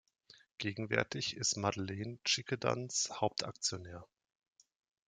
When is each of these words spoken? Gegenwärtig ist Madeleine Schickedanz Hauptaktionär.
Gegenwärtig 0.57 1.37
ist 1.37 1.57
Madeleine 1.57 2.17
Schickedanz 2.25 3.11
Hauptaktionär. 3.17 4.07